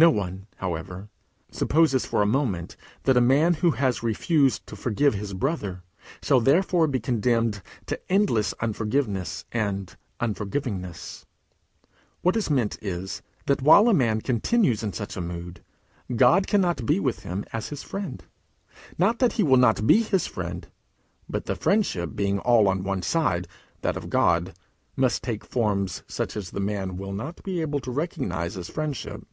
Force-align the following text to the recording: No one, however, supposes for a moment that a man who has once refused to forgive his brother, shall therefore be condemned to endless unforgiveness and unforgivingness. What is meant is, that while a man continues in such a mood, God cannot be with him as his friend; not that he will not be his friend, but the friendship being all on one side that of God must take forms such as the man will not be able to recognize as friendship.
No 0.00 0.10
one, 0.10 0.46
however, 0.58 1.08
supposes 1.50 2.06
for 2.06 2.22
a 2.22 2.34
moment 2.40 2.76
that 3.02 3.16
a 3.16 3.20
man 3.20 3.54
who 3.54 3.72
has 3.72 3.96
once 3.96 4.04
refused 4.04 4.64
to 4.68 4.76
forgive 4.76 5.14
his 5.14 5.34
brother, 5.34 5.82
shall 6.22 6.38
therefore 6.38 6.86
be 6.86 7.00
condemned 7.00 7.60
to 7.86 7.98
endless 8.08 8.52
unforgiveness 8.60 9.44
and 9.50 9.96
unforgivingness. 10.20 11.24
What 12.22 12.36
is 12.36 12.48
meant 12.48 12.78
is, 12.80 13.22
that 13.46 13.60
while 13.60 13.88
a 13.88 13.92
man 13.92 14.20
continues 14.20 14.84
in 14.84 14.92
such 14.92 15.16
a 15.16 15.20
mood, 15.20 15.64
God 16.14 16.46
cannot 16.46 16.86
be 16.86 17.00
with 17.00 17.24
him 17.24 17.44
as 17.52 17.70
his 17.70 17.82
friend; 17.82 18.22
not 18.98 19.18
that 19.18 19.32
he 19.32 19.42
will 19.42 19.56
not 19.56 19.84
be 19.84 20.02
his 20.04 20.28
friend, 20.28 20.68
but 21.28 21.46
the 21.46 21.56
friendship 21.56 22.14
being 22.14 22.38
all 22.38 22.68
on 22.68 22.84
one 22.84 23.02
side 23.02 23.48
that 23.80 23.96
of 23.96 24.10
God 24.10 24.54
must 24.94 25.24
take 25.24 25.44
forms 25.44 26.04
such 26.06 26.36
as 26.36 26.52
the 26.52 26.60
man 26.60 26.96
will 26.98 27.12
not 27.12 27.42
be 27.42 27.60
able 27.60 27.80
to 27.80 27.90
recognize 27.90 28.56
as 28.56 28.68
friendship. 28.70 29.26